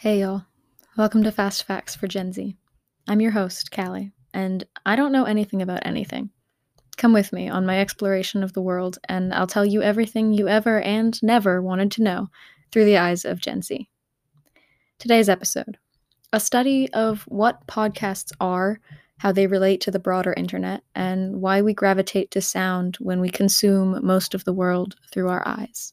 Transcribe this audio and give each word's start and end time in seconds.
Hey, 0.00 0.20
y'all. 0.20 0.46
Welcome 0.96 1.24
to 1.24 1.30
Fast 1.30 1.64
Facts 1.64 1.94
for 1.94 2.08
Gen 2.08 2.32
Z. 2.32 2.56
I'm 3.06 3.20
your 3.20 3.32
host, 3.32 3.70
Callie, 3.70 4.12
and 4.32 4.64
I 4.86 4.96
don't 4.96 5.12
know 5.12 5.26
anything 5.26 5.60
about 5.60 5.84
anything. 5.84 6.30
Come 6.96 7.12
with 7.12 7.34
me 7.34 7.50
on 7.50 7.66
my 7.66 7.78
exploration 7.78 8.42
of 8.42 8.54
the 8.54 8.62
world, 8.62 8.98
and 9.10 9.34
I'll 9.34 9.46
tell 9.46 9.66
you 9.66 9.82
everything 9.82 10.32
you 10.32 10.48
ever 10.48 10.80
and 10.80 11.22
never 11.22 11.60
wanted 11.60 11.90
to 11.90 12.02
know 12.02 12.28
through 12.72 12.86
the 12.86 12.96
eyes 12.96 13.26
of 13.26 13.42
Gen 13.42 13.60
Z. 13.60 13.90
Today's 14.98 15.28
episode 15.28 15.76
a 16.32 16.40
study 16.40 16.90
of 16.94 17.24
what 17.24 17.66
podcasts 17.66 18.32
are, 18.40 18.80
how 19.18 19.32
they 19.32 19.46
relate 19.46 19.82
to 19.82 19.90
the 19.90 19.98
broader 19.98 20.32
internet, 20.34 20.82
and 20.94 21.42
why 21.42 21.60
we 21.60 21.74
gravitate 21.74 22.30
to 22.30 22.40
sound 22.40 22.96
when 23.00 23.20
we 23.20 23.28
consume 23.28 24.02
most 24.02 24.34
of 24.34 24.44
the 24.44 24.54
world 24.54 24.96
through 25.12 25.28
our 25.28 25.46
eyes. 25.46 25.92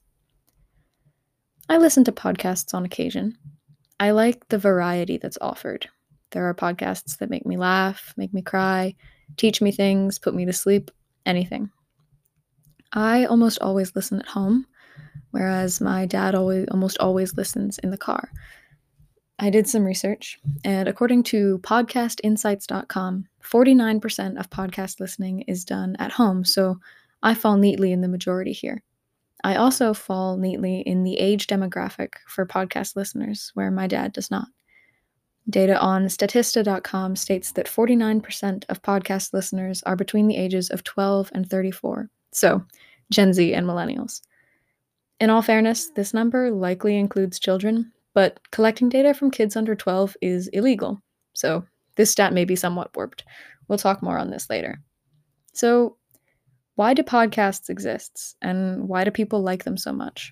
I 1.67 1.75
listen 1.75 2.05
to 2.05 2.13
podcasts 2.13 2.73
on 2.73 2.85
occasion 2.85 3.37
I 3.99 4.11
like 4.11 4.47
the 4.49 4.57
variety 4.57 5.17
that's 5.17 5.37
offered. 5.41 5.89
There 6.31 6.47
are 6.47 6.53
podcasts 6.53 7.17
that 7.17 7.29
make 7.29 7.45
me 7.45 7.57
laugh, 7.57 8.13
make 8.17 8.33
me 8.33 8.41
cry, 8.41 8.95
teach 9.37 9.61
me 9.61 9.71
things, 9.71 10.19
put 10.19 10.35
me 10.35 10.45
to 10.45 10.53
sleep, 10.53 10.91
anything. 11.25 11.71
I 12.93 13.25
almost 13.25 13.59
always 13.59 13.95
listen 13.95 14.19
at 14.19 14.27
home, 14.27 14.65
whereas 15.31 15.81
my 15.81 16.05
dad 16.05 16.35
always 16.35 16.67
almost 16.71 16.97
always 16.99 17.35
listens 17.35 17.79
in 17.79 17.91
the 17.91 17.97
car. 17.97 18.31
I 19.39 19.49
did 19.49 19.67
some 19.67 19.85
research, 19.85 20.39
and 20.63 20.87
according 20.87 21.23
to 21.23 21.59
podcastinsights.com, 21.59 23.25
49% 23.43 24.39
of 24.39 24.49
podcast 24.49 24.99
listening 24.99 25.41
is 25.41 25.63
done 25.63 25.95
at 25.99 26.11
home, 26.11 26.43
so 26.43 26.79
I 27.21 27.35
fall 27.35 27.57
neatly 27.57 27.91
in 27.91 28.01
the 28.01 28.07
majority 28.07 28.51
here. 28.51 28.81
I 29.47 29.55
also 29.55 29.93
fall 29.93 30.35
neatly 30.35 30.81
in 30.81 31.05
the 31.05 31.17
age 31.17 31.47
demographic 31.47 32.15
for 32.27 32.45
podcast 32.45 32.97
listeners, 32.97 33.49
where 33.53 33.71
my 33.71 33.87
dad 33.87 34.11
does 34.11 34.29
not. 34.29 34.49
Data 35.49 35.79
on 35.79 36.07
Statista.com 36.07 37.15
states 37.15 37.53
that 37.53 37.65
49% 37.65 38.65
of 38.67 38.81
podcast 38.81 39.31
listeners 39.31 39.81
are 39.83 39.95
between 39.95 40.27
the 40.27 40.35
ages 40.35 40.69
of 40.69 40.83
12 40.83 41.31
and 41.33 41.49
34, 41.49 42.09
so 42.33 42.61
Gen 43.09 43.31
Z 43.31 43.53
and 43.53 43.65
millennials. 43.65 44.19
In 45.21 45.29
all 45.29 45.41
fairness, 45.41 45.91
this 45.95 46.13
number 46.13 46.51
likely 46.51 46.97
includes 46.97 47.39
children, 47.39 47.93
but 48.13 48.41
collecting 48.51 48.89
data 48.89 49.13
from 49.13 49.31
kids 49.31 49.55
under 49.55 49.75
12 49.75 50.17
is 50.21 50.49
illegal, 50.49 51.01
so 51.31 51.63
this 51.95 52.11
stat 52.11 52.33
may 52.33 52.43
be 52.43 52.57
somewhat 52.57 52.93
warped. 52.97 53.23
We'll 53.69 53.77
talk 53.77 54.03
more 54.03 54.17
on 54.17 54.29
this 54.29 54.49
later. 54.49 54.81
So, 55.53 55.95
why 56.77 56.93
do 56.93 57.01
podcasts 57.01 57.71
exist, 57.71 58.35
and 58.39 58.87
why 58.87 59.03
do 59.03 59.09
people 59.09 59.41
like 59.41 59.63
them 59.63 59.77
so 59.77 59.91
much? 59.91 60.31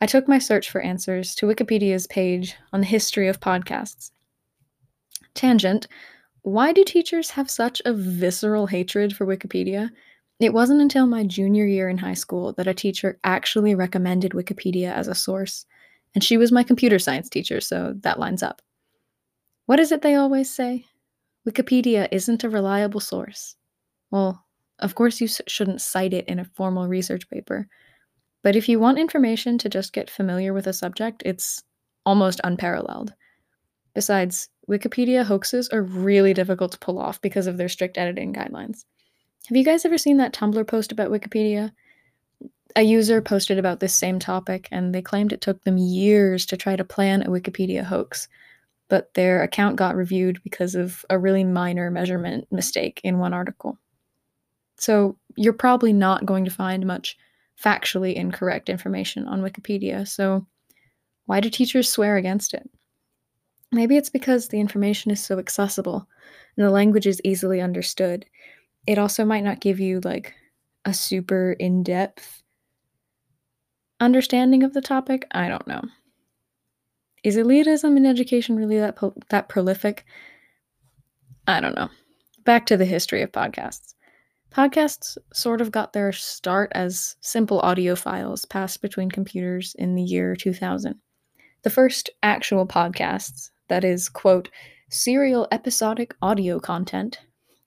I 0.00 0.06
took 0.06 0.26
my 0.26 0.38
search 0.38 0.70
for 0.70 0.80
answers 0.80 1.34
to 1.34 1.44
Wikipedia's 1.44 2.06
page 2.06 2.56
on 2.72 2.80
the 2.80 2.86
history 2.86 3.28
of 3.28 3.40
podcasts. 3.40 4.10
Tangent 5.34 5.86
Why 6.40 6.72
do 6.72 6.82
teachers 6.82 7.28
have 7.32 7.50
such 7.50 7.82
a 7.84 7.92
visceral 7.92 8.68
hatred 8.68 9.14
for 9.14 9.26
Wikipedia? 9.26 9.90
It 10.38 10.54
wasn't 10.54 10.80
until 10.80 11.06
my 11.06 11.24
junior 11.24 11.66
year 11.66 11.90
in 11.90 11.98
high 11.98 12.14
school 12.14 12.54
that 12.54 12.66
a 12.66 12.72
teacher 12.72 13.18
actually 13.22 13.74
recommended 13.74 14.32
Wikipedia 14.32 14.90
as 14.90 15.08
a 15.08 15.14
source, 15.14 15.66
and 16.14 16.24
she 16.24 16.38
was 16.38 16.50
my 16.50 16.62
computer 16.62 16.98
science 16.98 17.28
teacher, 17.28 17.60
so 17.60 17.92
that 17.98 18.18
lines 18.18 18.42
up. 18.42 18.62
What 19.66 19.78
is 19.78 19.92
it 19.92 20.00
they 20.00 20.14
always 20.14 20.50
say? 20.50 20.86
Wikipedia 21.46 22.08
isn't 22.10 22.44
a 22.44 22.48
reliable 22.48 23.00
source. 23.00 23.56
Well, 24.10 24.42
of 24.80 24.94
course, 24.94 25.20
you 25.20 25.28
shouldn't 25.46 25.80
cite 25.80 26.12
it 26.12 26.26
in 26.28 26.38
a 26.38 26.44
formal 26.44 26.88
research 26.88 27.28
paper. 27.28 27.68
But 28.42 28.56
if 28.56 28.68
you 28.68 28.80
want 28.80 28.98
information 28.98 29.58
to 29.58 29.68
just 29.68 29.92
get 29.92 30.10
familiar 30.10 30.52
with 30.52 30.66
a 30.66 30.72
subject, 30.72 31.22
it's 31.26 31.62
almost 32.06 32.40
unparalleled. 32.44 33.12
Besides, 33.94 34.48
Wikipedia 34.68 35.24
hoaxes 35.24 35.68
are 35.70 35.82
really 35.82 36.32
difficult 36.32 36.72
to 36.72 36.78
pull 36.78 36.98
off 36.98 37.20
because 37.20 37.46
of 37.46 37.56
their 37.56 37.68
strict 37.68 37.98
editing 37.98 38.32
guidelines. 38.32 38.84
Have 39.48 39.56
you 39.56 39.64
guys 39.64 39.84
ever 39.84 39.98
seen 39.98 40.18
that 40.18 40.32
Tumblr 40.32 40.66
post 40.68 40.92
about 40.92 41.10
Wikipedia? 41.10 41.72
A 42.76 42.82
user 42.82 43.20
posted 43.20 43.58
about 43.58 43.80
this 43.80 43.94
same 43.94 44.20
topic, 44.20 44.68
and 44.70 44.94
they 44.94 45.02
claimed 45.02 45.32
it 45.32 45.40
took 45.40 45.64
them 45.64 45.76
years 45.76 46.46
to 46.46 46.56
try 46.56 46.76
to 46.76 46.84
plan 46.84 47.22
a 47.22 47.30
Wikipedia 47.30 47.82
hoax, 47.82 48.28
but 48.88 49.12
their 49.14 49.42
account 49.42 49.74
got 49.74 49.96
reviewed 49.96 50.40
because 50.44 50.76
of 50.76 51.04
a 51.10 51.18
really 51.18 51.42
minor 51.42 51.90
measurement 51.90 52.46
mistake 52.52 53.00
in 53.02 53.18
one 53.18 53.34
article. 53.34 53.76
So 54.80 55.18
you're 55.36 55.52
probably 55.52 55.92
not 55.92 56.24
going 56.24 56.46
to 56.46 56.50
find 56.50 56.86
much 56.86 57.18
factually 57.62 58.14
incorrect 58.14 58.70
information 58.70 59.28
on 59.28 59.42
Wikipedia. 59.42 60.08
So 60.08 60.46
why 61.26 61.40
do 61.40 61.50
teachers 61.50 61.88
swear 61.88 62.16
against 62.16 62.54
it? 62.54 62.68
Maybe 63.70 63.98
it's 63.98 64.08
because 64.08 64.48
the 64.48 64.58
information 64.58 65.10
is 65.10 65.22
so 65.22 65.38
accessible 65.38 66.08
and 66.56 66.66
the 66.66 66.70
language 66.70 67.06
is 67.06 67.20
easily 67.24 67.60
understood. 67.60 68.24
It 68.86 68.98
also 68.98 69.26
might 69.26 69.44
not 69.44 69.60
give 69.60 69.80
you 69.80 70.00
like 70.02 70.32
a 70.86 70.94
super 70.94 71.52
in 71.52 71.82
depth 71.82 72.42
understanding 74.00 74.62
of 74.62 74.72
the 74.72 74.80
topic. 74.80 75.26
I 75.30 75.48
don't 75.48 75.68
know. 75.68 75.82
Is 77.22 77.36
elitism 77.36 77.98
in 77.98 78.06
education 78.06 78.56
really 78.56 78.78
that, 78.78 78.96
po- 78.96 79.14
that 79.28 79.50
prolific? 79.50 80.06
I 81.46 81.60
don't 81.60 81.76
know. 81.76 81.90
Back 82.46 82.64
to 82.66 82.78
the 82.78 82.86
history 82.86 83.20
of 83.20 83.30
podcasts. 83.30 83.92
Podcasts 84.50 85.16
sort 85.32 85.60
of 85.60 85.70
got 85.70 85.92
their 85.92 86.10
start 86.12 86.72
as 86.74 87.14
simple 87.20 87.60
audio 87.60 87.94
files 87.94 88.44
passed 88.44 88.82
between 88.82 89.10
computers 89.10 89.76
in 89.78 89.94
the 89.94 90.02
year 90.02 90.34
2000. 90.34 90.98
The 91.62 91.70
first 91.70 92.10
actual 92.22 92.66
podcasts, 92.66 93.50
that 93.68 93.84
is, 93.84 94.08
quote, 94.08 94.50
serial 94.88 95.46
episodic 95.52 96.16
audio 96.20 96.58
content, 96.58 97.20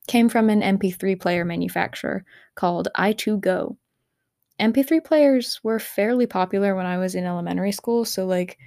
came 0.07 0.27
from 0.27 0.49
an 0.49 0.61
MP3 0.61 1.19
player 1.19 1.45
manufacturer 1.45 2.25
called 2.55 2.89
i2Go. 2.97 3.77
MP3 4.59 5.03
players 5.03 5.61
were 5.63 5.79
fairly 5.79 6.27
popular 6.27 6.75
when 6.75 6.85
I 6.85 6.97
was 6.97 7.15
in 7.15 7.25
elementary 7.25 7.71
school, 7.71 8.03
so 8.03 8.25
like 8.25 8.57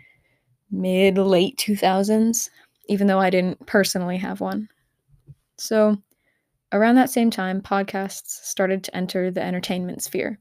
mid 0.70 1.18
late 1.18 1.58
2000s, 1.58 2.48
even 2.88 3.06
though 3.06 3.20
I 3.20 3.28
didn't 3.28 3.66
personally 3.66 4.16
have 4.16 4.40
one. 4.40 4.68
So, 5.58 5.98
Around 6.72 6.96
that 6.96 7.10
same 7.10 7.30
time, 7.30 7.60
podcasts 7.60 8.44
started 8.44 8.82
to 8.84 8.96
enter 8.96 9.30
the 9.30 9.42
entertainment 9.42 10.02
sphere. 10.02 10.40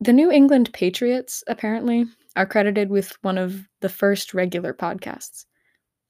The 0.00 0.12
New 0.12 0.30
England 0.30 0.72
Patriots, 0.72 1.44
apparently, 1.46 2.06
are 2.36 2.46
credited 2.46 2.90
with 2.90 3.16
one 3.22 3.38
of 3.38 3.68
the 3.80 3.88
first 3.88 4.34
regular 4.34 4.74
podcasts. 4.74 5.46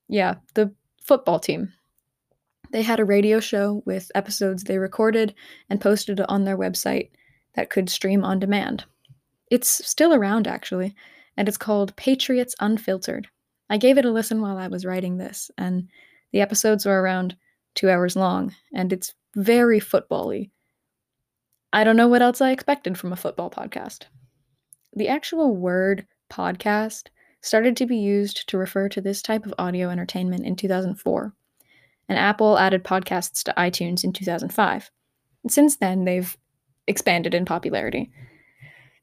Yeah, 0.08 0.36
the 0.54 0.74
football 1.02 1.38
team. 1.38 1.72
They 2.70 2.82
had 2.82 3.00
a 3.00 3.04
radio 3.04 3.38
show 3.38 3.82
with 3.84 4.10
episodes 4.14 4.64
they 4.64 4.78
recorded 4.78 5.34
and 5.68 5.80
posted 5.80 6.20
on 6.22 6.44
their 6.44 6.56
website 6.56 7.10
that 7.54 7.70
could 7.70 7.90
stream 7.90 8.24
on 8.24 8.38
demand. 8.38 8.84
It's 9.50 9.86
still 9.86 10.14
around, 10.14 10.48
actually, 10.48 10.94
and 11.36 11.48
it's 11.48 11.58
called 11.58 11.94
Patriots 11.96 12.54
Unfiltered. 12.60 13.28
I 13.68 13.76
gave 13.76 13.98
it 13.98 14.06
a 14.06 14.10
listen 14.10 14.40
while 14.40 14.56
I 14.56 14.68
was 14.68 14.86
writing 14.86 15.18
this, 15.18 15.50
and 15.58 15.88
the 16.32 16.40
episodes 16.40 16.86
are 16.86 17.00
around 17.00 17.36
two 17.74 17.90
hours 17.90 18.16
long, 18.16 18.54
and 18.72 18.92
it's 18.92 19.14
very 19.34 19.80
footbally. 19.80 20.50
I 21.72 21.84
don't 21.84 21.96
know 21.96 22.08
what 22.08 22.22
else 22.22 22.40
I 22.40 22.50
expected 22.50 22.98
from 22.98 23.12
a 23.12 23.16
football 23.16 23.50
podcast. 23.50 24.04
The 24.94 25.08
actual 25.08 25.56
word 25.56 26.06
podcast 26.30 27.08
started 27.40 27.76
to 27.76 27.86
be 27.86 27.96
used 27.96 28.48
to 28.48 28.58
refer 28.58 28.88
to 28.90 29.00
this 29.00 29.22
type 29.22 29.46
of 29.46 29.54
audio 29.58 29.88
entertainment 29.88 30.44
in 30.44 30.54
2004, 30.54 31.32
and 32.08 32.18
Apple 32.18 32.58
added 32.58 32.84
podcasts 32.84 33.42
to 33.44 33.54
iTunes 33.56 34.04
in 34.04 34.12
2005. 34.12 34.90
And 35.42 35.52
since 35.52 35.76
then, 35.76 36.04
they've 36.04 36.36
expanded 36.86 37.34
in 37.34 37.44
popularity. 37.44 38.10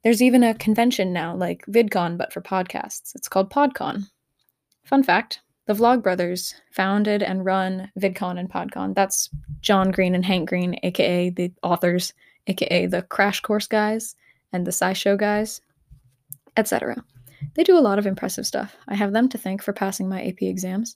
There's 0.04 0.22
even 0.22 0.44
a 0.44 0.54
convention 0.54 1.12
now, 1.12 1.36
like 1.36 1.66
VidCon, 1.66 2.18
but 2.18 2.32
for 2.32 2.42
podcasts. 2.42 3.16
It's 3.16 3.28
called 3.28 3.52
PodCon. 3.52 4.04
Fun 4.86 5.04
fact 5.04 5.42
the 5.70 5.76
Vlogbrothers 5.76 6.56
founded 6.72 7.22
and 7.22 7.46
run 7.46 7.92
VidCon 8.00 8.40
and 8.40 8.50
PodCon. 8.50 8.96
That's 8.96 9.30
John 9.62 9.92
Green 9.92 10.16
and 10.16 10.26
Hank 10.26 10.50
Green, 10.50 10.80
aka 10.82 11.30
the 11.30 11.54
authors, 11.62 12.12
aka 12.48 12.88
the 12.88 13.04
Crash 13.04 13.42
Course 13.42 13.68
guys 13.68 14.16
and 14.52 14.66
the 14.66 14.72
SciShow 14.72 15.16
guys, 15.16 15.62
etc. 16.58 16.96
They 17.54 17.64
do 17.64 17.78
a 17.78 17.86
lot 17.86 18.00
of 18.00 18.08
impressive 18.08 18.48
stuff. 18.48 18.76
I 18.88 18.96
have 18.96 19.14
them 19.14 19.30
to 19.30 19.38
thank 19.38 19.62
for 19.62 19.72
passing 19.72 20.10
my 20.10 20.26
AP 20.26 20.42
exams. 20.42 20.96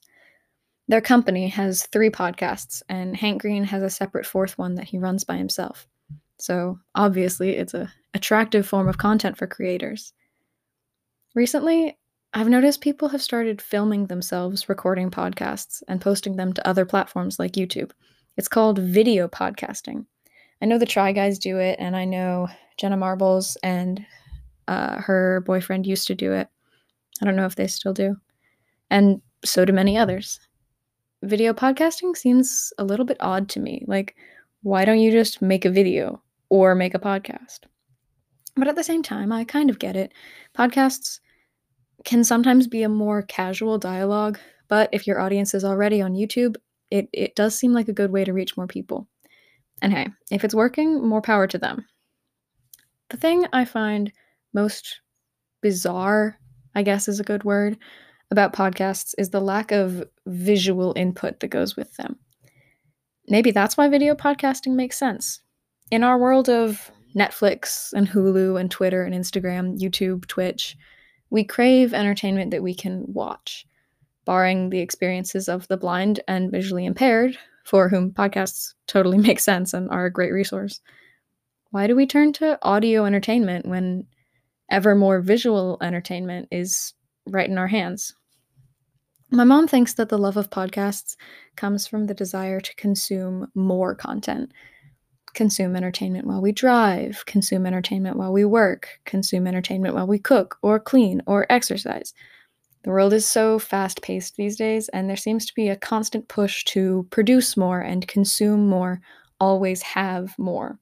Their 0.88 1.00
company 1.00 1.46
has 1.46 1.86
three 1.86 2.10
podcasts, 2.10 2.82
and 2.88 3.16
Hank 3.16 3.42
Green 3.42 3.62
has 3.62 3.84
a 3.84 3.88
separate 3.88 4.26
fourth 4.26 4.58
one 4.58 4.74
that 4.74 4.88
he 4.88 4.98
runs 4.98 5.22
by 5.22 5.36
himself. 5.36 5.86
So 6.40 6.80
obviously, 6.96 7.50
it's 7.50 7.74
a 7.74 7.92
attractive 8.12 8.66
form 8.66 8.88
of 8.88 8.98
content 8.98 9.38
for 9.38 9.46
creators. 9.46 10.12
Recently, 11.36 11.96
I've 12.36 12.48
noticed 12.48 12.80
people 12.80 13.08
have 13.10 13.22
started 13.22 13.62
filming 13.62 14.06
themselves 14.06 14.68
recording 14.68 15.08
podcasts 15.08 15.84
and 15.86 16.00
posting 16.00 16.34
them 16.34 16.52
to 16.52 16.66
other 16.66 16.84
platforms 16.84 17.38
like 17.38 17.52
YouTube. 17.52 17.92
It's 18.36 18.48
called 18.48 18.80
video 18.80 19.28
podcasting. 19.28 20.04
I 20.60 20.66
know 20.66 20.76
the 20.76 20.84
Try 20.84 21.12
Guys 21.12 21.38
do 21.38 21.58
it, 21.58 21.76
and 21.78 21.94
I 21.94 22.04
know 22.04 22.48
Jenna 22.76 22.96
Marbles 22.96 23.56
and 23.62 24.04
uh, 24.66 25.00
her 25.00 25.44
boyfriend 25.46 25.86
used 25.86 26.08
to 26.08 26.16
do 26.16 26.32
it. 26.32 26.48
I 27.22 27.24
don't 27.24 27.36
know 27.36 27.46
if 27.46 27.54
they 27.54 27.68
still 27.68 27.92
do. 27.92 28.16
and 28.90 29.22
so 29.44 29.64
do 29.64 29.72
many 29.72 29.96
others. 29.96 30.40
Video 31.22 31.52
podcasting 31.52 32.16
seems 32.16 32.72
a 32.78 32.84
little 32.84 33.06
bit 33.06 33.18
odd 33.20 33.48
to 33.50 33.60
me. 33.60 33.84
Like, 33.86 34.16
why 34.62 34.84
don't 34.84 34.98
you 34.98 35.12
just 35.12 35.40
make 35.40 35.64
a 35.64 35.70
video 35.70 36.20
or 36.48 36.74
make 36.74 36.94
a 36.94 36.98
podcast? 36.98 37.60
But 38.56 38.66
at 38.66 38.74
the 38.74 38.82
same 38.82 39.04
time, 39.04 39.30
I 39.30 39.44
kind 39.44 39.70
of 39.70 39.78
get 39.78 39.94
it. 39.94 40.12
Podcasts 40.58 41.20
can 42.04 42.24
sometimes 42.24 42.66
be 42.66 42.82
a 42.82 42.88
more 42.88 43.22
casual 43.22 43.78
dialogue, 43.78 44.38
but 44.68 44.88
if 44.92 45.06
your 45.06 45.20
audience 45.20 45.54
is 45.54 45.64
already 45.64 46.00
on 46.00 46.14
YouTube, 46.14 46.56
it, 46.90 47.08
it 47.12 47.34
does 47.34 47.54
seem 47.54 47.72
like 47.72 47.88
a 47.88 47.92
good 47.92 48.10
way 48.10 48.24
to 48.24 48.32
reach 48.32 48.56
more 48.56 48.66
people. 48.66 49.08
And 49.82 49.92
hey, 49.92 50.08
if 50.30 50.44
it's 50.44 50.54
working, 50.54 51.06
more 51.06 51.22
power 51.22 51.46
to 51.46 51.58
them. 51.58 51.84
The 53.10 53.16
thing 53.16 53.46
I 53.52 53.64
find 53.64 54.12
most 54.52 55.00
bizarre, 55.60 56.38
I 56.74 56.82
guess 56.82 57.08
is 57.08 57.20
a 57.20 57.24
good 57.24 57.44
word, 57.44 57.76
about 58.30 58.52
podcasts 58.52 59.14
is 59.18 59.30
the 59.30 59.40
lack 59.40 59.72
of 59.72 60.04
visual 60.26 60.92
input 60.96 61.40
that 61.40 61.48
goes 61.48 61.76
with 61.76 61.94
them. 61.96 62.16
Maybe 63.28 63.50
that's 63.50 63.76
why 63.76 63.88
video 63.88 64.14
podcasting 64.14 64.74
makes 64.74 64.98
sense. 64.98 65.40
In 65.90 66.02
our 66.02 66.18
world 66.18 66.48
of 66.48 66.90
Netflix 67.16 67.92
and 67.92 68.08
Hulu 68.08 68.58
and 68.60 68.70
Twitter 68.70 69.04
and 69.04 69.14
Instagram, 69.14 69.78
YouTube, 69.78 70.26
Twitch, 70.26 70.76
we 71.30 71.44
crave 71.44 71.94
entertainment 71.94 72.50
that 72.50 72.62
we 72.62 72.74
can 72.74 73.04
watch, 73.08 73.66
barring 74.24 74.70
the 74.70 74.80
experiences 74.80 75.48
of 75.48 75.66
the 75.68 75.76
blind 75.76 76.20
and 76.28 76.50
visually 76.50 76.86
impaired, 76.86 77.36
for 77.64 77.88
whom 77.88 78.12
podcasts 78.12 78.74
totally 78.86 79.18
make 79.28 79.40
sense 79.40 79.74
and 79.74 79.90
are 79.90 80.06
a 80.06 80.12
great 80.12 80.32
resource. 80.32 80.80
Why 81.70 81.86
do 81.86 81.96
we 81.96 82.06
turn 82.06 82.32
to 82.34 82.58
audio 82.62 83.04
entertainment 83.04 83.66
when 83.66 84.06
ever 84.70 84.94
more 84.94 85.20
visual 85.20 85.78
entertainment 85.82 86.48
is 86.50 86.94
right 87.26 87.48
in 87.48 87.58
our 87.58 87.66
hands? 87.66 88.14
My 89.30 89.44
mom 89.44 89.66
thinks 89.66 89.94
that 89.94 90.08
the 90.08 90.18
love 90.18 90.36
of 90.36 90.50
podcasts 90.50 91.16
comes 91.56 91.86
from 91.86 92.04
the 92.04 92.14
desire 92.14 92.60
to 92.60 92.74
consume 92.76 93.50
more 93.54 93.94
content 93.94 94.52
consume 95.34 95.76
entertainment 95.76 96.26
while 96.26 96.40
we 96.40 96.52
drive, 96.52 97.24
consume 97.26 97.66
entertainment 97.66 98.16
while 98.16 98.32
we 98.32 98.44
work, 98.44 99.00
consume 99.04 99.46
entertainment 99.46 99.94
while 99.94 100.06
we 100.06 100.18
cook 100.18 100.56
or 100.62 100.80
clean 100.80 101.22
or 101.26 101.46
exercise. 101.50 102.14
The 102.84 102.90
world 102.90 103.12
is 103.12 103.26
so 103.26 103.58
fast 103.58 104.02
paced 104.02 104.36
these 104.36 104.56
days, 104.56 104.88
and 104.90 105.08
there 105.08 105.16
seems 105.16 105.46
to 105.46 105.54
be 105.54 105.68
a 105.68 105.76
constant 105.76 106.28
push 106.28 106.64
to 106.64 107.06
produce 107.10 107.56
more 107.56 107.80
and 107.80 108.06
consume 108.06 108.68
more, 108.68 109.00
always 109.40 109.82
have 109.82 110.38
more. 110.38 110.78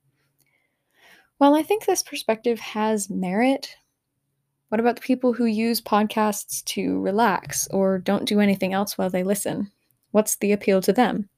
While 1.39 1.55
I 1.55 1.63
think 1.63 1.85
this 1.85 2.03
perspective 2.03 2.59
has 2.61 3.09
merit, 3.09 3.77
what 4.69 4.81
about 4.81 4.97
the 4.97 5.03
people 5.03 5.33
who 5.33 5.45
use 5.45 5.81
podcasts 5.81 6.65
to 6.65 7.01
relax 7.01 7.69
or 7.69 7.99
don't 7.99 8.27
do 8.27 8.41
anything 8.41 8.73
else 8.73 8.97
while 8.97 9.11
they 9.11 9.23
listen? 9.23 9.71
What's 10.13 10.37
the 10.37 10.53
appeal 10.53 10.81
to 10.83 10.93
them? 10.93 11.29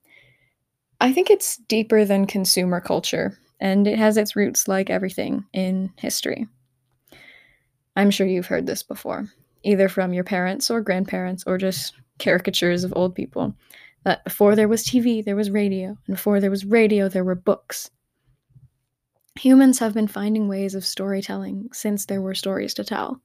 I 1.05 1.13
think 1.13 1.29
it's 1.29 1.59
deeper 1.69 2.07
than 2.07 2.27
consumer 2.27 2.81
culture, 2.81 3.39
and 3.61 3.87
it 3.87 3.99
has 3.99 4.17
its 4.17 4.35
roots, 4.35 4.67
like 4.69 4.89
everything, 4.89 5.45
in 5.53 5.93
history. 5.99 6.49
I'm 7.95 8.11
sure 8.11 8.27
you've 8.27 8.47
heard 8.47 8.67
this 8.67 8.83
before, 8.83 9.29
either 9.65 9.91
from 9.91 10.15
your 10.15 10.25
parents 10.25 10.71
or 10.71 10.81
grandparents 10.81 11.45
or 11.47 11.59
just 11.59 11.93
caricatures 12.19 12.85
of 12.85 12.95
old 12.97 13.15
people, 13.15 13.55
that 14.05 14.25
before 14.25 14.57
there 14.57 14.67
was 14.67 14.83
TV, 14.83 15.23
there 15.23 15.37
was 15.37 15.51
radio, 15.51 15.89
and 15.89 16.17
before 16.17 16.41
there 16.41 16.51
was 16.51 16.65
radio, 16.65 17.11
there 17.11 17.23
were 17.23 17.35
books. 17.35 17.91
Humans 19.39 19.81
have 19.81 19.93
been 19.93 20.09
finding 20.09 20.49
ways 20.49 20.75
of 20.75 20.87
storytelling 20.87 21.69
since 21.75 22.07
there 22.07 22.23
were 22.23 22.35
stories 22.35 22.73
to 22.73 22.83
tell. 22.83 23.21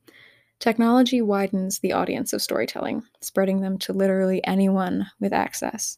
Technology 0.60 1.22
widens 1.22 1.80
the 1.80 1.94
audience 1.94 2.34
of 2.34 2.42
storytelling, 2.42 3.04
spreading 3.22 3.62
them 3.62 3.78
to 3.78 3.94
literally 3.94 4.46
anyone 4.46 5.10
with 5.22 5.32
access. 5.32 5.98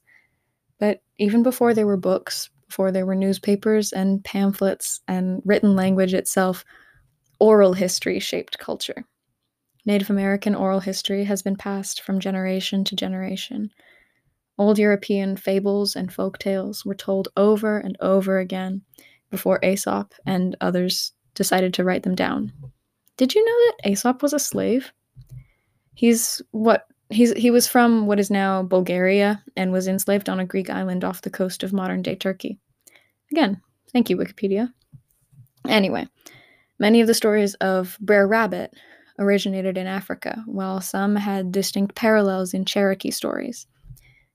But 0.81 1.04
even 1.19 1.44
before 1.44 1.75
there 1.75 1.86
were 1.86 1.95
books, 1.95 2.50
before 2.68 2.92
there 2.92 3.06
were 3.06 3.13
newspapers 3.13 3.94
and 3.94 4.24
pamphlets 4.24 5.00
and 5.07 5.39
written 5.45 5.75
language 5.75 6.16
itself, 6.16 6.66
oral 7.39 7.74
history 7.74 8.19
shaped 8.19 8.57
culture. 8.57 9.06
Native 9.86 10.10
American 10.10 10.56
oral 10.56 10.80
history 10.80 11.24
has 11.25 11.44
been 11.44 11.56
passed 11.56 12.01
from 12.01 12.19
generation 12.19 12.83
to 12.86 12.95
generation. 12.95 13.69
Old 14.57 14.80
European 14.80 15.38
fables 15.38 15.95
and 15.95 16.12
folk 16.12 16.39
tales 16.39 16.83
were 16.83 16.95
told 16.95 17.28
over 17.38 17.78
and 17.78 17.95
over 18.01 18.39
again 18.39 18.81
before 19.30 19.63
Aesop 19.63 20.16
and 20.25 20.57
others 20.62 21.13
decided 21.36 21.75
to 21.75 21.83
write 21.83 22.01
them 22.01 22.16
down. 22.16 22.51
Did 23.18 23.36
you 23.36 23.45
know 23.45 23.51
that 23.68 23.92
Aesop 23.92 24.24
was 24.24 24.33
a 24.33 24.39
slave? 24.39 24.92
He's 25.94 26.42
what 26.50 26.88
He's, 27.11 27.33
he 27.33 27.51
was 27.51 27.67
from 27.67 28.07
what 28.07 28.19
is 28.19 28.31
now 28.31 28.63
Bulgaria 28.63 29.43
and 29.57 29.71
was 29.71 29.87
enslaved 29.87 30.29
on 30.29 30.39
a 30.39 30.45
Greek 30.45 30.69
island 30.69 31.03
off 31.03 31.21
the 31.21 31.29
coast 31.29 31.63
of 31.63 31.73
modern 31.73 32.01
day 32.01 32.15
Turkey. 32.15 32.57
Again, 33.31 33.61
thank 33.91 34.09
you, 34.09 34.17
Wikipedia. 34.17 34.71
Anyway, 35.67 36.07
many 36.79 37.01
of 37.01 37.07
the 37.07 37.13
stories 37.13 37.53
of 37.55 37.97
Brer 37.99 38.27
Rabbit 38.27 38.73
originated 39.19 39.77
in 39.77 39.87
Africa, 39.87 40.43
while 40.45 40.81
some 40.81 41.15
had 41.15 41.51
distinct 41.51 41.95
parallels 41.95 42.53
in 42.53 42.65
Cherokee 42.65 43.11
stories. 43.11 43.67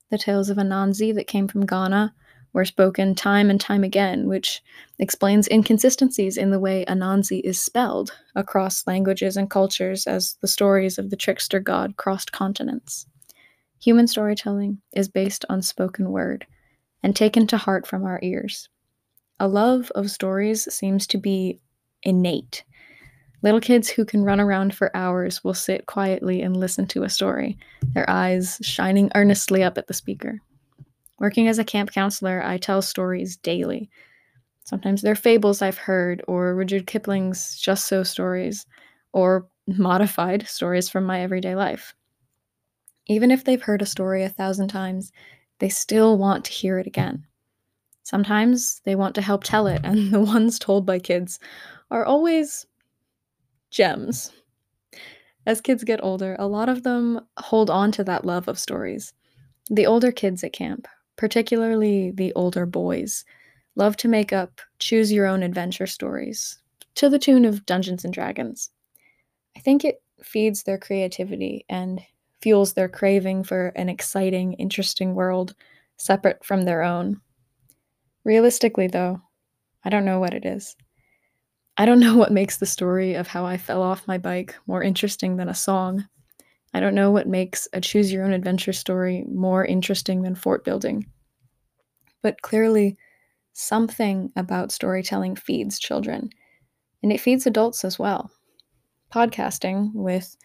The 0.09 0.17
tales 0.17 0.49
of 0.49 0.57
Anansi 0.57 1.13
that 1.15 1.27
came 1.27 1.47
from 1.47 1.65
Ghana 1.65 2.13
were 2.57 2.65
spoken 2.65 3.13
time 3.13 3.51
and 3.51 3.61
time 3.61 3.83
again, 3.83 4.27
which 4.27 4.63
explains 4.97 5.47
inconsistencies 5.47 6.37
in 6.37 6.49
the 6.49 6.59
way 6.59 6.83
Anansi 6.87 7.39
is 7.43 7.59
spelled 7.59 8.17
across 8.35 8.87
languages 8.87 9.37
and 9.37 9.47
cultures 9.47 10.07
as 10.07 10.37
the 10.41 10.47
stories 10.47 10.97
of 10.97 11.11
the 11.11 11.15
trickster 11.15 11.59
god 11.59 11.97
crossed 11.97 12.31
continents. 12.31 13.05
Human 13.79 14.07
storytelling 14.07 14.81
is 14.95 15.07
based 15.07 15.45
on 15.49 15.61
spoken 15.61 16.09
word 16.09 16.47
and 17.03 17.15
taken 17.15 17.45
to 17.45 17.57
heart 17.57 17.85
from 17.85 18.03
our 18.03 18.19
ears. 18.23 18.69
A 19.39 19.47
love 19.47 19.91
of 19.93 20.09
stories 20.09 20.67
seems 20.73 21.05
to 21.07 21.19
be 21.19 21.59
innate. 22.01 22.63
Little 23.43 23.61
kids 23.61 23.87
who 23.87 24.03
can 24.03 24.23
run 24.23 24.39
around 24.39 24.73
for 24.73 24.97
hours 24.97 25.43
will 25.43 25.53
sit 25.53 25.85
quietly 25.85 26.41
and 26.41 26.57
listen 26.57 26.87
to 26.87 27.03
a 27.03 27.09
story, 27.09 27.55
their 27.93 28.09
eyes 28.09 28.57
shining 28.63 29.11
earnestly 29.13 29.61
up 29.61 29.77
at 29.77 29.85
the 29.85 29.93
speaker. 29.93 30.41
Working 31.19 31.47
as 31.47 31.57
a 31.57 31.63
camp 31.63 31.91
counselor, 31.91 32.43
I 32.43 32.57
tell 32.57 32.81
stories 32.81 33.37
daily. 33.37 33.89
Sometimes 34.63 35.01
they're 35.01 35.15
fables 35.15 35.61
I've 35.61 35.77
heard, 35.77 36.23
or 36.27 36.53
Rudyard 36.53 36.85
Kipling's 36.85 37.57
just 37.57 37.85
so 37.87 38.03
stories, 38.03 38.65
or 39.13 39.47
modified 39.67 40.47
stories 40.47 40.89
from 40.89 41.05
my 41.05 41.21
everyday 41.21 41.55
life. 41.55 41.95
Even 43.07 43.31
if 43.31 43.43
they've 43.43 43.61
heard 43.61 43.81
a 43.81 43.85
story 43.85 44.23
a 44.23 44.29
thousand 44.29 44.67
times, 44.67 45.11
they 45.59 45.69
still 45.69 46.17
want 46.17 46.45
to 46.45 46.51
hear 46.51 46.77
it 46.77 46.85
again. 46.85 47.25
Sometimes 48.03 48.81
they 48.85 48.95
want 48.95 49.15
to 49.15 49.21
help 49.21 49.43
tell 49.43 49.65
it, 49.67 49.81
and 49.83 50.11
the 50.13 50.21
ones 50.21 50.59
told 50.59 50.85
by 50.85 50.99
kids 50.99 51.39
are 51.89 52.05
always 52.05 52.67
gems. 53.71 54.31
As 55.47 55.61
kids 55.61 55.83
get 55.83 56.03
older, 56.03 56.35
a 56.37 56.47
lot 56.47 56.69
of 56.69 56.83
them 56.83 57.21
hold 57.37 57.69
on 57.69 57.91
to 57.93 58.03
that 58.03 58.25
love 58.25 58.47
of 58.47 58.59
stories. 58.59 59.13
The 59.69 59.85
older 59.85 60.11
kids 60.11 60.43
at 60.43 60.53
camp 60.53 60.87
particularly 61.17 62.11
the 62.11 62.31
older 62.33 62.65
boys, 62.65 63.25
love 63.75 63.97
to 63.97 64.07
make 64.07 64.31
up 64.31 64.61
choose 64.79 65.11
your 65.11 65.25
own 65.25 65.43
adventure 65.43 65.87
stories 65.87 66.59
to 66.95 67.09
the 67.09 67.19
tune 67.19 67.45
of 67.45 67.65
Dungeons 67.65 68.05
and 68.05 68.13
Dragons. 68.13 68.69
I 69.55 69.59
think 69.59 69.83
it 69.83 70.01
feeds 70.23 70.63
their 70.63 70.77
creativity 70.77 71.65
and 71.69 72.01
fuels 72.41 72.73
their 72.73 72.89
craving 72.89 73.43
for 73.43 73.67
an 73.75 73.89
exciting, 73.89 74.53
interesting 74.53 75.15
world 75.15 75.55
separate 75.97 76.43
from 76.45 76.63
their 76.63 76.83
own. 76.83 77.19
Realistically, 78.23 78.87
though, 78.87 79.21
I 79.83 79.89
don't 79.89 80.05
know 80.05 80.19
what 80.19 80.33
it 80.33 80.45
is. 80.45 80.75
I 81.77 81.85
don't 81.85 81.99
know 82.01 82.17
what 82.17 82.31
makes 82.31 82.57
the 82.57 82.65
story 82.65 83.15
of 83.15 83.27
how 83.27 83.45
I 83.45 83.57
fell 83.57 83.81
off 83.81 84.07
my 84.07 84.17
bike 84.17 84.55
more 84.67 84.83
interesting 84.83 85.37
than 85.37 85.49
a 85.49 85.55
song. 85.55 86.07
I 86.77 86.79
don't 86.79 86.93
know 86.93 87.09
what 87.09 87.27
makes 87.27 87.67
a 87.73 87.81
choose 87.81 88.13
your 88.13 88.23
own 88.23 88.33
adventure 88.33 88.71
story 88.71 89.25
more 89.27 89.65
interesting 89.65 90.21
than 90.21 90.35
fort 90.35 90.63
building. 90.63 91.07
But 92.21 92.43
clearly, 92.43 92.97
something 93.53 94.31
about 94.35 94.71
storytelling 94.71 95.37
feeds 95.37 95.79
children, 95.79 96.29
and 97.01 97.11
it 97.11 97.19
feeds 97.19 97.47
adults 97.47 97.83
as 97.83 97.97
well. 97.97 98.29
Podcasting, 99.11 99.91
with 99.95 100.37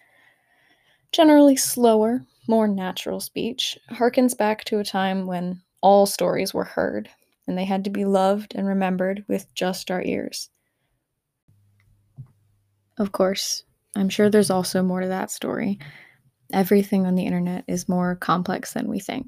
generally 1.11 1.55
slower, 1.55 2.25
more 2.47 2.67
natural 2.67 3.19
speech, 3.19 3.77
harkens 3.91 4.35
back 4.35 4.63
to 4.63 4.79
a 4.79 4.83
time 4.83 5.27
when 5.27 5.61
all 5.81 6.07
stories 6.07 6.51
were 6.51 6.63
heard, 6.63 7.11
and 7.45 7.55
they 7.55 7.65
had 7.65 7.83
to 7.83 7.91
be 7.91 8.05
loved 8.05 8.55
and 8.55 8.65
remembered 8.65 9.23
with 9.27 9.53
just 9.53 9.91
our 9.91 10.01
ears. 10.01 10.49
Of 12.97 13.11
course, 13.11 13.65
I'm 13.95 14.09
sure 14.09 14.31
there's 14.31 14.49
also 14.49 14.81
more 14.81 15.01
to 15.01 15.07
that 15.09 15.29
story. 15.29 15.77
Everything 16.53 17.05
on 17.05 17.15
the 17.15 17.25
internet 17.25 17.65
is 17.67 17.89
more 17.89 18.15
complex 18.15 18.73
than 18.73 18.87
we 18.87 18.99
think. 18.99 19.27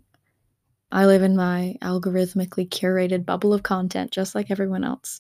I 0.91 1.07
live 1.07 1.23
in 1.23 1.35
my 1.35 1.75
algorithmically 1.81 2.69
curated 2.69 3.25
bubble 3.25 3.53
of 3.53 3.63
content 3.63 4.11
just 4.11 4.35
like 4.35 4.51
everyone 4.51 4.83
else. 4.83 5.19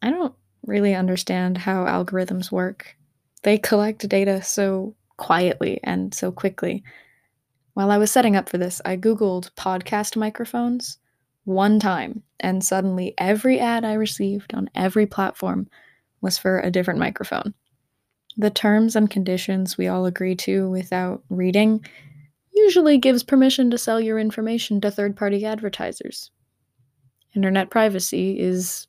I 0.00 0.10
don't 0.10 0.34
really 0.66 0.94
understand 0.94 1.58
how 1.58 1.84
algorithms 1.84 2.50
work. 2.50 2.96
They 3.42 3.58
collect 3.58 4.08
data 4.08 4.42
so 4.42 4.96
quietly 5.18 5.78
and 5.84 6.14
so 6.14 6.32
quickly. 6.32 6.82
While 7.74 7.90
I 7.90 7.98
was 7.98 8.10
setting 8.10 8.34
up 8.34 8.48
for 8.48 8.58
this, 8.58 8.80
I 8.84 8.96
Googled 8.96 9.50
podcast 9.54 10.16
microphones 10.16 10.98
one 11.44 11.78
time, 11.78 12.22
and 12.40 12.64
suddenly 12.64 13.14
every 13.18 13.60
ad 13.60 13.84
I 13.84 13.94
received 13.94 14.54
on 14.54 14.70
every 14.74 15.06
platform 15.06 15.68
was 16.20 16.38
for 16.38 16.60
a 16.60 16.70
different 16.70 17.00
microphone. 17.00 17.54
The 18.36 18.50
terms 18.50 18.96
and 18.96 19.10
conditions 19.10 19.76
we 19.76 19.88
all 19.88 20.06
agree 20.06 20.34
to 20.36 20.70
without 20.70 21.22
reading 21.28 21.84
usually 22.54 22.98
gives 22.98 23.22
permission 23.22 23.70
to 23.70 23.78
sell 23.78 24.00
your 24.00 24.18
information 24.18 24.80
to 24.80 24.90
third 24.90 25.16
party 25.16 25.44
advertisers. 25.44 26.30
Internet 27.34 27.70
privacy 27.70 28.38
is 28.38 28.86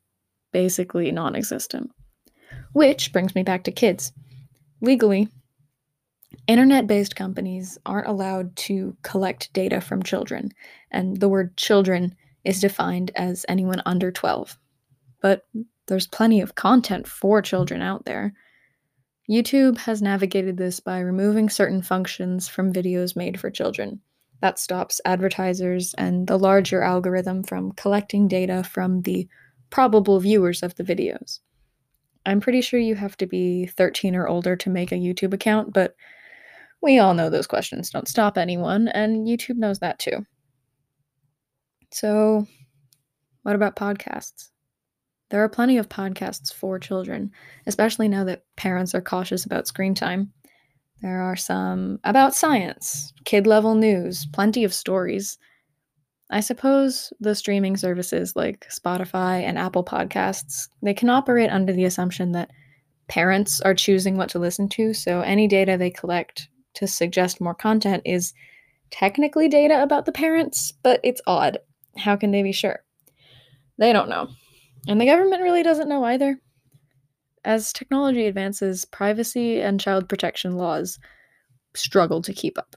basically 0.52 1.12
non 1.12 1.36
existent. 1.36 1.92
Which 2.74 3.12
brings 3.12 3.36
me 3.36 3.44
back 3.44 3.64
to 3.64 3.72
kids. 3.72 4.12
Legally, 4.82 5.30
internet 6.48 6.88
based 6.88 7.16
companies 7.16 7.78
aren't 7.86 8.08
allowed 8.08 8.56
to 8.56 8.96
collect 9.02 9.54
data 9.54 9.80
from 9.82 10.04
children, 10.04 10.52
and 10.92 11.18
the 11.18 11.30
word 11.30 11.56
children 11.58 12.16
is 12.44 12.60
defined 12.60 13.12
as 13.16 13.46
anyone 13.48 13.82
under 13.86 14.12
12. 14.12 14.58
But 15.22 15.46
there's 15.88 16.08
plenty 16.08 16.42
of 16.42 16.56
content 16.56 17.08
for 17.08 17.42
children 17.42 17.82
out 17.82 18.06
there. 18.06 18.34
YouTube 19.30 19.77
has 19.80 20.01
navigated 20.01 20.58
this 20.58 20.80
by 20.80 21.00
removing 21.00 21.50
certain 21.50 21.82
functions 21.82 22.48
from 22.48 22.74
videos 22.74 23.15
made 23.15 23.39
for 23.39 23.50
children. 23.50 24.01
That 24.42 24.60
stops 24.60 25.00
advertisers 25.06 25.94
and 25.94 26.27
the 26.27 26.38
larger 26.38 26.82
algorithm 26.82 27.44
from 27.44 27.72
collecting 27.72 28.27
data 28.27 28.63
from 28.63 29.01
the 29.03 29.27
probable 29.70 30.20
viewers 30.20 30.62
of 30.62 30.75
the 30.75 30.84
videos. 30.84 31.39
I'm 32.25 32.42
pretty 32.42 32.62
sure 32.62 32.80
you 32.80 32.96
have 32.96 33.15
to 33.18 33.25
be 33.25 33.68
13 33.68 34.15
or 34.15 34.27
older 34.27 34.56
to 34.58 34.70
make 34.70 34.92
a 34.92 34.96
YouTube 34.96 35.34
account, 35.34 35.74
but 35.74 35.96
we 36.82 37.00
all 37.00 37.13
know 37.13 37.30
those 37.30 37.48
questions 37.48 37.89
don't 37.89 38.08
stop 38.08 38.38
anyone, 38.38 38.89
and 38.89 39.25
YouTube 39.25 39.56
knows 39.56 39.80
that 39.80 40.00
too. 40.00 40.25
So, 41.92 42.46
what 43.44 43.56
about 43.56 43.75
podcasts? 43.75 44.50
There 45.30 45.44
are 45.44 45.50
plenty 45.50 45.77
of 45.77 45.89
podcasts 45.89 46.53
for 46.53 46.77
children, 46.80 47.32
especially 47.65 48.08
now 48.08 48.24
that 48.25 48.44
parents 48.56 48.94
are 48.94 49.01
cautious 49.01 49.46
about 49.46 49.68
screen 49.68 49.96
time. 49.96 50.32
There 51.01 51.22
are 51.22 51.36
some 51.36 52.00
about 52.03 52.36
science, 52.36 53.13
kid 53.25 53.48
level 53.48 53.75
news, 53.75 54.25
plenty 54.32 54.63
of 54.63 54.74
stories. 54.74 55.38
I 56.30 56.39
suppose 56.39 57.12
the 57.20 57.36
streaming 57.36 57.77
services 57.77 58.36
like 58.36 58.68
Spotify 58.70 59.42
and 59.42 59.58
Apple 59.58 59.84
Podcasts, 59.84 60.70
they 60.82 60.94
can 60.94 61.10
operate 61.10 61.50
under 61.50 61.74
the 61.74 61.86
assumption 61.86 62.32
that 62.32 62.51
parents 63.08 63.60
are 63.62 63.74
choosing 63.74 64.18
what 64.18 64.30
to 64.30 64.39
listen 64.39 64.70
to, 64.70 64.94
so 64.94 65.22
any 65.22 65.48
data 65.48 65.77
they 65.77 65.92
collect 65.92 66.48
to 66.75 66.88
suggest 66.88 67.42
more 67.42 67.53
content 67.53 68.01
is 68.06 68.34
technically 68.89 69.50
data 69.50 69.84
about 69.84 70.06
the 70.06 70.12
parents, 70.12 70.72
but 70.84 71.00
it's 71.03 71.22
odd. 71.27 71.58
How 71.98 72.15
can 72.15 72.32
they 72.32 72.44
be 72.44 72.51
sure? 72.51 72.84
They 73.77 73.92
don't 73.92 74.10
know. 74.10 74.30
And 74.88 75.00
the 75.00 75.06
government 75.06 75.42
really 75.42 75.63
doesn't 75.63 75.90
know 75.90 76.04
either. 76.04 76.40
As 77.46 77.74
technology 77.74 78.25
advances, 78.25 78.86
privacy 78.86 79.62
and 79.62 79.80
child 79.80 80.08
protection 80.08 80.56
laws 80.58 81.00
struggle 81.75 82.22
to 82.22 82.34
keep 82.34 82.58
up. 82.58 82.75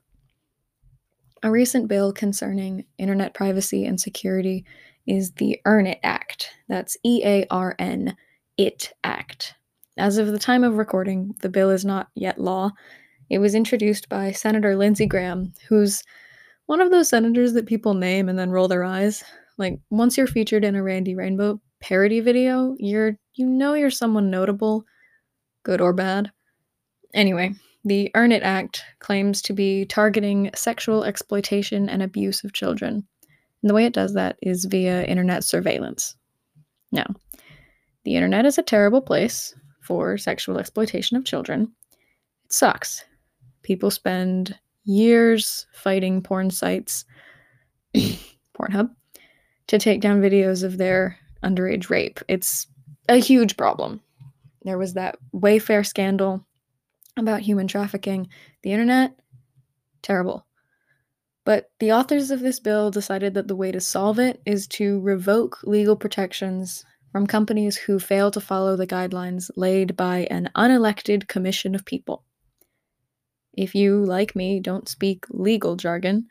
A 1.43 1.51
recent 1.51 1.89
bill 1.89 2.13
concerning 2.13 2.85
internet 2.99 3.35
privacy 3.35 3.85
and 3.85 4.01
security 4.01 4.65
is 5.07 5.33
the 5.33 5.61
EARN 5.65 5.87
IT 5.87 6.01
Act. 6.03 6.51
That's 6.69 6.97
E 7.05 7.23
A 7.25 7.47
R 7.51 7.77
N 7.79 8.17
IT 8.59 8.93
Act. 9.05 9.55
As 9.97 10.19
of 10.19 10.29
the 10.29 10.39
time 10.39 10.65
of 10.65 10.77
recording, 10.77 11.35
the 11.41 11.49
bill 11.49 11.71
is 11.71 11.85
not 11.85 12.09
yet 12.15 12.41
law. 12.41 12.71
It 13.31 13.39
was 13.39 13.55
introduced 13.55 14.09
by 14.09 14.33
Senator 14.33 14.77
Lindsey 14.77 15.07
Graham, 15.07 15.53
who's 15.69 16.03
one 16.67 16.81
of 16.81 16.91
those 16.91 17.09
senators 17.09 17.53
that 17.53 17.67
people 17.67 17.95
name 17.95 18.29
and 18.29 18.39
then 18.39 18.51
roll 18.51 18.69
their 18.69 18.85
eyes. 18.85 19.23
Like, 19.59 19.79
once 19.91 20.17
you're 20.17 20.27
featured 20.27 20.65
in 20.65 20.75
a 20.75 20.83
Randy 20.83 21.15
Rainbow 21.15 21.61
parody 21.80 22.21
video, 22.21 22.75
you're 22.78 23.18
you 23.35 23.47
know 23.47 23.75
you're 23.75 23.90
someone 23.90 24.30
notable, 24.30 24.85
good 25.62 25.80
or 25.80 25.92
bad. 25.92 26.30
Anyway, 27.14 27.54
the 27.85 28.11
Earn 28.14 28.33
It 28.33 28.42
Act 28.42 28.83
claims 28.99 29.40
to 29.42 29.52
be 29.52 29.85
targeting 29.85 30.50
sexual 30.54 31.04
exploitation 31.04 31.88
and 31.88 32.02
abuse 32.02 32.42
of 32.45 32.52
children. 32.52 33.06
And 33.62 33.71
the 33.71 33.75
way 33.75 33.85
it 33.85 33.92
does 33.92 34.14
that 34.14 34.37
is 34.42 34.64
via 34.64 35.04
internet 35.04 35.45
surveillance. 35.45 36.16
Now, 36.92 37.06
the 38.04 38.14
internet 38.14 38.47
is 38.47 38.59
a 38.59 38.62
terrible 38.62 39.00
place 39.00 39.54
for 39.83 40.18
sexual 40.18 40.59
exploitation 40.59 41.16
of 41.16 41.25
children. 41.25 41.73
It 42.45 42.52
sucks. 42.52 43.04
People 43.62 43.90
spend 43.90 44.59
years 44.85 45.66
fighting 45.73 46.23
porn 46.23 46.50
sites, 46.50 47.04
Pornhub, 47.97 48.90
to 49.66 49.78
take 49.78 50.00
down 50.00 50.23
videos 50.23 50.62
of 50.62 50.78
their 50.78 51.18
underage 51.43 51.90
rape. 51.90 52.21
It's 52.28 52.66
a 53.09 53.16
huge 53.16 53.57
problem. 53.57 54.00
There 54.62 54.78
was 54.78 54.95
that 54.95 55.19
Wayfair 55.35 55.87
scandal 55.87 56.45
about 57.16 57.40
human 57.40 57.69
trafficking. 57.69 58.28
The 58.62 58.73
internet, 58.73 59.19
terrible. 60.02 60.47
But 61.45 61.71
the 61.78 61.93
authors 61.93 62.33
of 62.33 62.40
this 62.40 62.59
bill 62.59 62.90
decided 62.90 63.35
that 63.35 63.47
the 63.47 63.55
way 63.57 63.71
to 63.71 63.81
solve 63.81 64.19
it 64.19 64.43
is 64.45 64.66
to 64.69 65.00
revoke 65.00 65.61
legal 65.62 65.95
protections 65.95 66.85
from 67.12 67.26
companies 67.26 67.76
who 67.76 67.99
fail 67.99 68.31
to 68.33 68.40
follow 68.40 68.76
the 68.76 68.87
guidelines 68.87 69.50
laid 69.57 69.97
by 69.97 70.26
an 70.31 70.50
unelected 70.57 71.28
commission 71.28 71.75
of 71.75 71.85
people. 71.85 72.25
If 73.55 73.75
you, 73.75 74.05
like 74.05 74.37
me, 74.37 74.61
don't 74.61 74.88
speak 74.88 75.25
legal 75.31 75.76
jargon, 75.76 76.26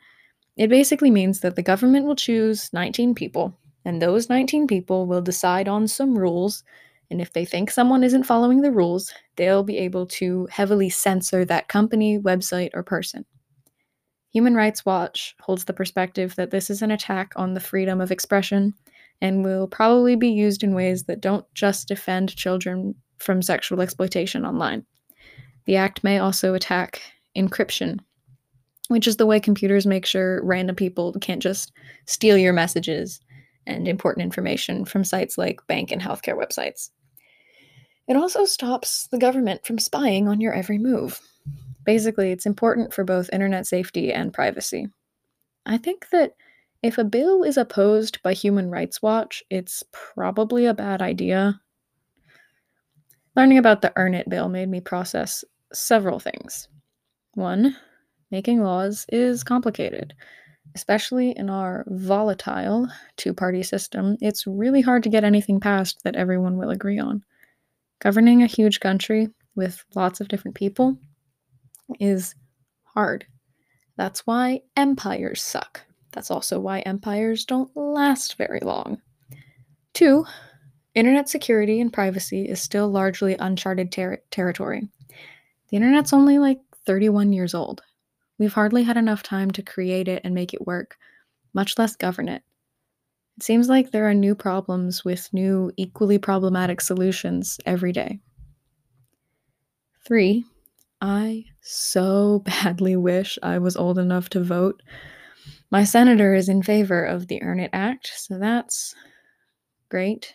it 0.56 0.68
basically 0.68 1.10
means 1.10 1.40
that 1.40 1.56
the 1.56 1.62
government 1.62 2.06
will 2.06 2.16
choose 2.16 2.70
19 2.72 3.14
people 3.14 3.58
and 3.86 4.02
those 4.02 4.28
19 4.28 4.66
people 4.66 5.06
will 5.06 5.22
decide 5.22 5.68
on 5.68 5.86
some 5.86 6.18
rules. 6.18 6.64
And 7.08 7.20
if 7.20 7.32
they 7.32 7.44
think 7.44 7.70
someone 7.70 8.02
isn't 8.02 8.24
following 8.24 8.60
the 8.60 8.72
rules, 8.72 9.14
they'll 9.36 9.62
be 9.62 9.78
able 9.78 10.06
to 10.06 10.48
heavily 10.50 10.90
censor 10.90 11.44
that 11.44 11.68
company, 11.68 12.18
website, 12.18 12.70
or 12.74 12.82
person. 12.82 13.24
Human 14.32 14.56
Rights 14.56 14.84
Watch 14.84 15.36
holds 15.40 15.64
the 15.64 15.72
perspective 15.72 16.34
that 16.34 16.50
this 16.50 16.68
is 16.68 16.82
an 16.82 16.90
attack 16.90 17.32
on 17.36 17.54
the 17.54 17.60
freedom 17.60 18.00
of 18.00 18.10
expression 18.10 18.74
and 19.22 19.44
will 19.44 19.68
probably 19.68 20.16
be 20.16 20.30
used 20.30 20.64
in 20.64 20.74
ways 20.74 21.04
that 21.04 21.20
don't 21.20 21.46
just 21.54 21.86
defend 21.86 22.34
children 22.34 22.92
from 23.18 23.40
sexual 23.40 23.80
exploitation 23.80 24.44
online. 24.44 24.84
The 25.66 25.76
act 25.76 26.02
may 26.02 26.18
also 26.18 26.54
attack 26.54 27.00
encryption, 27.36 28.00
which 28.88 29.06
is 29.06 29.16
the 29.16 29.26
way 29.26 29.38
computers 29.38 29.86
make 29.86 30.06
sure 30.06 30.44
random 30.44 30.74
people 30.74 31.12
can't 31.20 31.40
just 31.40 31.72
steal 32.04 32.36
your 32.36 32.52
messages 32.52 33.20
and 33.66 33.88
important 33.88 34.24
information 34.24 34.84
from 34.84 35.04
sites 35.04 35.36
like 35.36 35.66
bank 35.66 35.90
and 35.90 36.00
healthcare 36.00 36.38
websites. 36.38 36.90
It 38.08 38.16
also 38.16 38.44
stops 38.44 39.08
the 39.08 39.18
government 39.18 39.66
from 39.66 39.78
spying 39.78 40.28
on 40.28 40.40
your 40.40 40.52
every 40.52 40.78
move. 40.78 41.20
Basically, 41.84 42.30
it's 42.30 42.46
important 42.46 42.92
for 42.92 43.04
both 43.04 43.30
internet 43.32 43.66
safety 43.66 44.12
and 44.12 44.32
privacy. 44.32 44.88
I 45.66 45.78
think 45.78 46.08
that 46.10 46.34
if 46.82 46.98
a 46.98 47.04
bill 47.04 47.42
is 47.42 47.56
opposed 47.56 48.22
by 48.22 48.32
Human 48.32 48.70
Rights 48.70 49.02
Watch, 49.02 49.42
it's 49.50 49.82
probably 49.92 50.66
a 50.66 50.74
bad 50.74 51.02
idea. 51.02 51.60
Learning 53.34 53.58
about 53.58 53.82
the 53.82 53.92
Earn 53.96 54.14
It 54.14 54.28
bill 54.28 54.48
made 54.48 54.68
me 54.68 54.80
process 54.80 55.44
several 55.72 56.20
things. 56.20 56.68
One, 57.34 57.76
making 58.30 58.62
laws 58.62 59.04
is 59.10 59.42
complicated. 59.42 60.14
Especially 60.76 61.30
in 61.30 61.48
our 61.48 61.86
volatile 61.86 62.86
two 63.16 63.32
party 63.32 63.62
system, 63.62 64.18
it's 64.20 64.46
really 64.46 64.82
hard 64.82 65.02
to 65.04 65.08
get 65.08 65.24
anything 65.24 65.58
passed 65.58 66.04
that 66.04 66.16
everyone 66.16 66.58
will 66.58 66.68
agree 66.68 66.98
on. 66.98 67.24
Governing 67.98 68.42
a 68.42 68.46
huge 68.46 68.78
country 68.80 69.30
with 69.54 69.82
lots 69.94 70.20
of 70.20 70.28
different 70.28 70.54
people 70.54 70.98
is 71.98 72.34
hard. 72.84 73.24
That's 73.96 74.26
why 74.26 74.60
empires 74.76 75.42
suck. 75.42 75.80
That's 76.12 76.30
also 76.30 76.60
why 76.60 76.80
empires 76.80 77.46
don't 77.46 77.74
last 77.74 78.36
very 78.36 78.60
long. 78.60 79.00
Two, 79.94 80.26
internet 80.94 81.30
security 81.30 81.80
and 81.80 81.90
privacy 81.90 82.46
is 82.46 82.60
still 82.60 82.90
largely 82.90 83.34
uncharted 83.38 83.90
ter- 83.90 84.20
territory. 84.30 84.86
The 85.70 85.78
internet's 85.78 86.12
only 86.12 86.38
like 86.38 86.60
31 86.84 87.32
years 87.32 87.54
old. 87.54 87.80
We've 88.38 88.52
hardly 88.52 88.82
had 88.82 88.96
enough 88.96 89.22
time 89.22 89.50
to 89.52 89.62
create 89.62 90.08
it 90.08 90.22
and 90.24 90.34
make 90.34 90.52
it 90.52 90.66
work, 90.66 90.96
much 91.54 91.78
less 91.78 91.96
govern 91.96 92.28
it. 92.28 92.42
It 93.36 93.42
seems 93.42 93.68
like 93.68 93.90
there 93.90 94.08
are 94.08 94.14
new 94.14 94.34
problems 94.34 95.04
with 95.04 95.32
new, 95.32 95.70
equally 95.76 96.18
problematic 96.18 96.80
solutions 96.80 97.58
every 97.66 97.92
day. 97.92 98.20
Three, 100.06 100.44
I 101.00 101.44
so 101.60 102.40
badly 102.44 102.96
wish 102.96 103.38
I 103.42 103.58
was 103.58 103.76
old 103.76 103.98
enough 103.98 104.28
to 104.30 104.42
vote. 104.42 104.82
My 105.70 105.84
senator 105.84 106.34
is 106.34 106.48
in 106.48 106.62
favor 106.62 107.04
of 107.04 107.26
the 107.26 107.42
Earn 107.42 107.60
It 107.60 107.70
Act, 107.72 108.12
so 108.14 108.38
that's 108.38 108.94
great. 109.88 110.34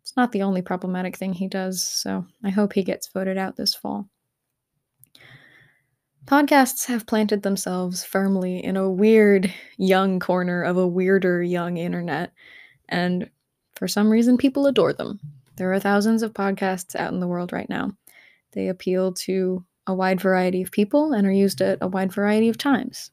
It's 0.00 0.16
not 0.16 0.32
the 0.32 0.42
only 0.42 0.62
problematic 0.62 1.16
thing 1.16 1.32
he 1.32 1.48
does, 1.48 1.82
so 1.86 2.26
I 2.44 2.50
hope 2.50 2.72
he 2.72 2.82
gets 2.82 3.08
voted 3.08 3.38
out 3.38 3.56
this 3.56 3.74
fall. 3.74 4.08
Podcasts 6.26 6.86
have 6.86 7.06
planted 7.06 7.42
themselves 7.42 8.04
firmly 8.04 8.64
in 8.64 8.76
a 8.76 8.90
weird 8.90 9.52
young 9.76 10.20
corner 10.20 10.62
of 10.62 10.76
a 10.76 10.86
weirder 10.86 11.42
young 11.42 11.76
internet, 11.76 12.32
and 12.88 13.28
for 13.74 13.88
some 13.88 14.08
reason, 14.08 14.38
people 14.38 14.66
adore 14.66 14.92
them. 14.92 15.18
There 15.56 15.72
are 15.72 15.80
thousands 15.80 16.22
of 16.22 16.32
podcasts 16.32 16.94
out 16.94 17.12
in 17.12 17.20
the 17.20 17.26
world 17.26 17.52
right 17.52 17.68
now. 17.68 17.90
They 18.52 18.68
appeal 18.68 19.12
to 19.14 19.64
a 19.86 19.94
wide 19.94 20.20
variety 20.20 20.62
of 20.62 20.70
people 20.70 21.12
and 21.12 21.26
are 21.26 21.32
used 21.32 21.60
at 21.60 21.78
a 21.80 21.88
wide 21.88 22.12
variety 22.12 22.48
of 22.48 22.56
times. 22.56 23.10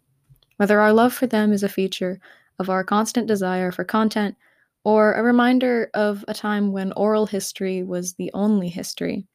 Whether 0.58 0.80
our 0.80 0.94
love 0.94 1.14
for 1.14 1.26
them 1.26 1.52
is 1.52 1.64
a 1.64 1.70
feature 1.70 2.20
of 2.60 2.70
our 2.70 2.84
constant 2.84 3.28
desire 3.28 3.72
for 3.72 3.84
content 3.84 4.36
or 4.84 5.14
a 5.14 5.24
reminder 5.24 5.90
of 5.94 6.24
a 6.28 6.34
time 6.34 6.72
when 6.72 6.94
oral 6.94 7.26
history 7.26 7.82
was 7.82 8.14
the 8.14 8.30
only 8.34 8.70
history, 8.70 9.26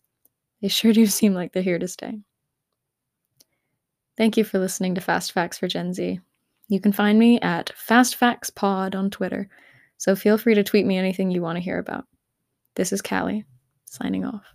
they 0.63 0.69
sure 0.69 0.93
do 0.93 1.07
seem 1.07 1.35
like 1.35 1.53
they're 1.53 1.63
here 1.63 1.79
to 1.79 1.89
stay. 1.89 2.21
Thank 4.17 4.37
you 4.37 4.45
for 4.45 4.59
listening 4.59 4.95
to 4.95 5.01
Fast 5.01 5.33
Facts 5.33 5.59
for 5.59 5.67
Gen 5.67 5.93
Z. 5.93 6.21
You 6.69 6.81
can 6.81 6.93
find 6.93 7.19
me 7.19 7.41
at 7.41 7.73
Fast 7.77 8.17
Facts 8.17 8.49
Pod 8.49 8.95
on 8.95 9.11
Twitter, 9.11 9.49
so 9.97 10.15
feel 10.15 10.39
free 10.39 10.55
to 10.55 10.63
tweet 10.63 10.87
me 10.87 10.97
anything 10.97 11.31
you 11.31 11.43
want 11.43 11.57
to 11.57 11.63
hear 11.63 11.79
about. 11.79 12.07
This 12.77 12.93
is 12.93 13.03
Callie, 13.03 13.45
signing 13.87 14.25
off. 14.25 14.54